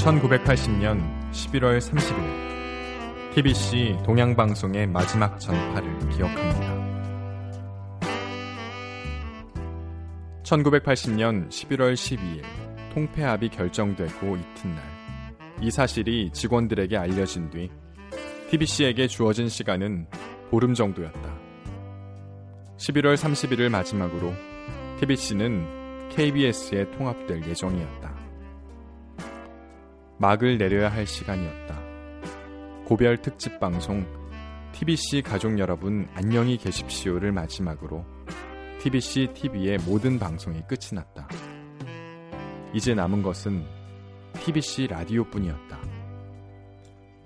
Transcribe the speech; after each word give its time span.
1980년 0.00 1.30
11월 1.30 1.78
30일 1.78 3.34
TBC 3.34 3.98
동양방송의 4.02 4.86
마지막 4.86 5.38
전파를 5.38 5.98
기억합니다. 6.08 6.80
1980년 10.42 11.48
11월 11.50 11.92
12일 11.92 12.42
통폐합이 12.94 13.50
결정되고 13.50 14.36
이튿날 14.36 14.82
이 15.60 15.70
사실이 15.70 16.30
직원들에게 16.32 16.96
알려진 16.96 17.50
뒤 17.50 17.70
TBC에게 18.50 19.06
주어진 19.06 19.48
시간은 19.48 20.06
보름 20.50 20.72
정도였다. 20.72 21.38
11월 22.78 23.16
30일을 23.16 23.68
마지막으로 23.68 24.32
TBC는 24.98 26.08
KBS에 26.08 26.90
통합될 26.92 27.46
예정이었다. 27.46 27.99
막을 30.20 30.58
내려야 30.58 30.92
할 30.92 31.06
시간이었다. 31.06 31.80
고별 32.84 33.16
특집 33.22 33.58
방송 33.58 34.06
TBC 34.72 35.22
가족 35.22 35.58
여러분 35.58 36.06
안녕히 36.12 36.58
계십시오를 36.58 37.32
마지막으로 37.32 38.04
TBC 38.80 39.28
TV의 39.32 39.78
모든 39.86 40.18
방송이 40.18 40.60
끝이 40.68 40.90
났다. 40.92 41.26
이제 42.74 42.94
남은 42.94 43.22
것은 43.22 43.64
TBC 44.34 44.88
라디오뿐이었다. 44.88 45.78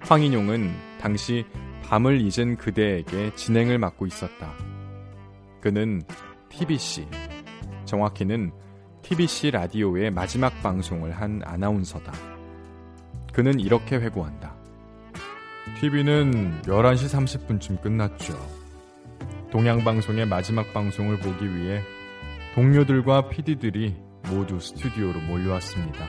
황인용은 0.00 0.70
당시 0.98 1.44
밤을 1.84 2.22
잊은 2.22 2.56
그대에게 2.56 3.34
진행을 3.34 3.78
맡고 3.78 4.06
있었다. 4.06 4.54
그는 5.60 6.00
TBC, 6.48 7.06
정확히는 7.84 8.50
TBC 9.02 9.50
라디오의 9.50 10.10
마지막 10.10 10.48
방송을 10.62 11.12
한 11.12 11.42
아나운서다. 11.44 12.37
그는 13.38 13.60
이렇게 13.60 13.94
회고한다. 13.94 14.52
TV는 15.80 16.62
11시 16.62 17.46
30분쯤 17.46 17.80
끝났죠. 17.80 18.36
동양방송의 19.52 20.26
마지막 20.26 20.74
방송을 20.74 21.18
보기 21.20 21.54
위해 21.54 21.80
동료들과 22.56 23.28
PD들이 23.28 23.94
모두 24.28 24.58
스튜디오로 24.58 25.20
몰려왔습니다. 25.20 26.04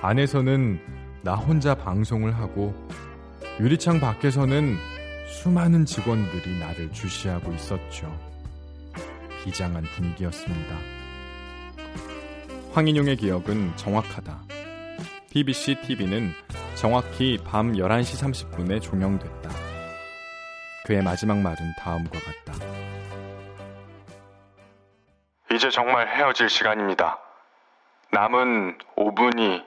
안에서는 0.00 0.80
나 1.24 1.34
혼자 1.34 1.74
방송을 1.74 2.36
하고 2.36 2.76
유리창 3.58 3.98
밖에서는 3.98 4.76
수많은 5.26 5.84
직원들이 5.84 6.60
나를 6.60 6.92
주시하고 6.92 7.52
있었죠. 7.54 8.16
비장한 9.42 9.82
분위기였습니다. 9.82 10.76
황인용의 12.72 13.16
기억은 13.16 13.76
정확하다. 13.76 14.57
BBC 15.30 15.82
TV는 15.82 16.32
정확히 16.74 17.38
밤 17.44 17.72
11시 17.72 18.50
30분에 18.50 18.80
종영됐다. 18.80 19.50
그의 20.86 21.02
마지막 21.02 21.36
말은 21.36 21.74
다음과 21.78 22.12
같다. 22.12 22.64
이제 25.52 25.68
정말 25.68 26.08
헤어질 26.08 26.48
시간입니다. 26.48 27.20
남은 28.10 28.78
5분이, 28.96 29.66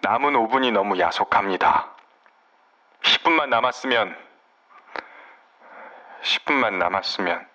남은 0.00 0.32
5분이 0.32 0.72
너무 0.72 0.98
야속합니다. 0.98 1.94
10분만 3.02 3.50
남았으면, 3.50 4.16
10분만 6.22 6.78
남았으면. 6.78 7.46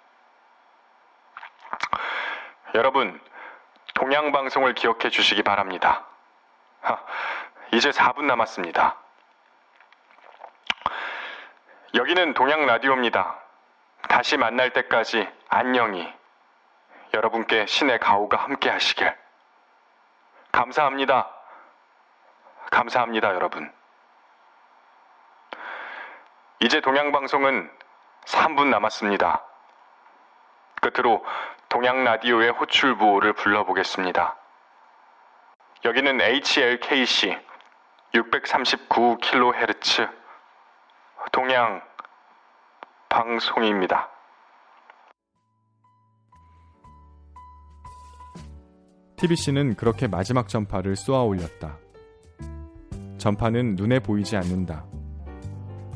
여러분, 2.76 3.20
동양방송을 3.96 4.76
기억해 4.76 5.10
주시기 5.10 5.42
바랍니다. 5.42 6.06
하, 6.82 7.00
이제 7.72 7.90
4분 7.90 8.26
남았습니다. 8.26 8.98
여기는 11.96 12.34
동양라디오입니다. 12.34 13.40
다시 14.10 14.38
만날 14.38 14.74
때까지 14.74 15.28
안녕히 15.48 16.14
여러분께 17.14 17.66
신의 17.66 18.00
가호가 18.00 18.38
함께 18.38 18.70
하시길. 18.70 19.16
감사합니다. 20.52 21.30
감사합니다, 22.72 23.34
여러분. 23.34 23.74
이제 26.60 26.82
동양방송은 26.82 27.72
3분 28.26 28.68
남았습니다. 28.68 29.42
끝으로 30.82 31.26
동양 31.76 32.06
라디오의 32.06 32.52
호출부호를 32.52 33.34
불러보겠습니다. 33.34 34.38
여기는 35.84 36.22
HLKC 36.22 37.38
639kHz 38.14 40.10
동양 41.34 41.82
방송입니다. 43.10 44.10
TBC는 49.18 49.76
그렇게 49.76 50.08
마지막 50.08 50.48
전파를 50.48 50.96
쏘아 50.96 51.24
올렸다. 51.24 51.78
전파는 53.18 53.76
눈에 53.76 54.00
보이지 54.00 54.38
않는다. 54.38 54.86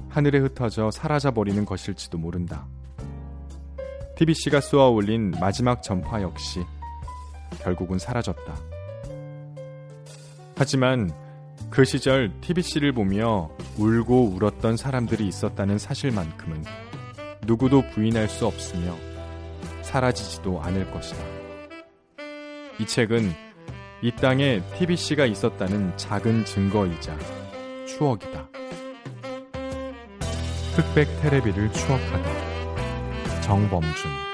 하늘에 0.09 0.39
흩어져 0.39 0.91
사라져 0.91 1.31
버리는 1.31 1.63
것일지도 1.63 2.17
모른다. 2.17 2.67
TBC가 4.19 4.59
쏘아 4.59 4.89
올린 4.89 5.31
마지막 5.39 5.81
전파 5.81 6.21
역시 6.21 6.65
결국은 7.61 7.97
사라졌다. 7.97 8.53
하지만 10.57 11.09
그 11.69 11.85
시절 11.85 12.29
TBC를 12.41 12.91
보며 12.91 13.49
울고 13.77 14.35
울었던 14.35 14.75
사람들이 14.75 15.25
있었다는 15.25 15.77
사실만큼은 15.77 16.65
누구도 17.43 17.81
부인할 17.91 18.27
수 18.27 18.45
없으며 18.45 18.93
사라지지도 19.83 20.61
않을 20.63 20.91
것이다. 20.91 21.23
이 22.77 22.85
책은 22.85 23.31
이 24.01 24.11
땅에 24.11 24.61
TBC가 24.77 25.27
있었다는 25.27 25.95
작은 25.95 26.43
증거이자 26.43 27.17
추억이다. 27.87 28.49
흑백 30.75 31.07
테레비를 31.21 31.71
추억하다. 31.71 32.48
정범준, 33.49 34.28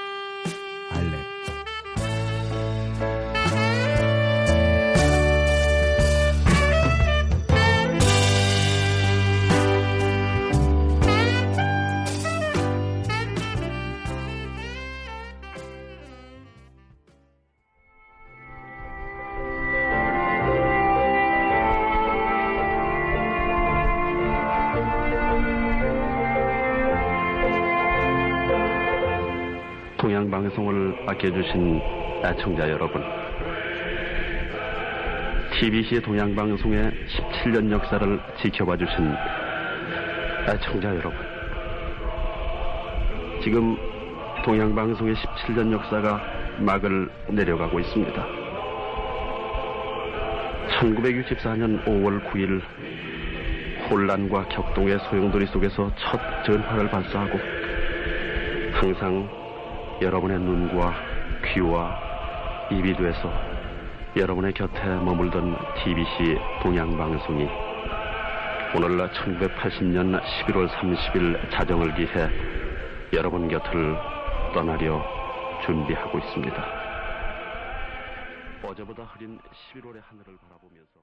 방송을 30.36 30.94
아껴주신 31.06 31.80
애청자 32.22 32.68
여러분. 32.68 33.02
TBC의 35.54 36.02
동양방송의 36.02 36.92
17년 37.06 37.70
역사를 37.70 38.20
지켜봐 38.42 38.76
주신 38.76 39.14
애청자 40.46 40.90
여러분. 40.90 41.14
지금 43.42 43.78
동양방송의 44.44 45.14
17년 45.14 45.72
역사가 45.72 46.20
막을 46.58 47.08
내려가고 47.28 47.80
있습니다. 47.80 48.26
1964년 50.80 51.82
5월 51.86 52.22
9일 52.30 52.60
혼란과 53.88 54.48
격동의 54.48 54.98
소용돌이 55.08 55.46
속에서 55.46 55.90
첫 55.96 56.20
전파를 56.44 56.90
발사하고 56.90 57.38
항상 58.74 59.45
여러분의 60.00 60.38
눈과 60.38 60.94
귀와 61.46 61.98
입이 62.70 62.94
돼서 62.96 63.32
여러분의 64.14 64.52
곁에 64.52 64.84
머물던 64.84 65.56
TBC 65.76 66.38
동양방송이 66.62 67.48
오늘날 68.76 69.10
1980년 69.12 70.20
11월 70.20 70.68
30일 70.68 71.50
자정을 71.50 71.94
기해 71.94 72.28
여러분 73.14 73.48
곁을 73.48 73.96
떠나려 74.52 75.02
준비하고 75.64 76.18
있습니다. 76.18 76.64
어제보다 78.62 79.04
흐린 79.04 79.38
11월의 79.38 80.02
하늘을 80.02 80.36
바라보면서 80.42 81.00